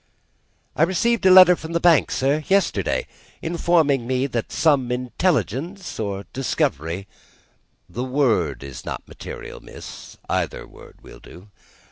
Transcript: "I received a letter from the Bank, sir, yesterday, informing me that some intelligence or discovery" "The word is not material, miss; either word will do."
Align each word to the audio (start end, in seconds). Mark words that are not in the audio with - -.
"I 0.75 0.81
received 0.81 1.27
a 1.27 1.29
letter 1.29 1.55
from 1.55 1.73
the 1.73 1.79
Bank, 1.79 2.09
sir, 2.09 2.43
yesterday, 2.47 3.05
informing 3.43 4.07
me 4.07 4.25
that 4.25 4.51
some 4.51 4.91
intelligence 4.91 5.99
or 5.99 6.25
discovery" 6.33 7.05
"The 7.87 8.03
word 8.03 8.63
is 8.63 8.83
not 8.83 9.07
material, 9.07 9.59
miss; 9.59 10.17
either 10.27 10.65
word 10.65 11.01
will 11.03 11.19
do." 11.19 11.49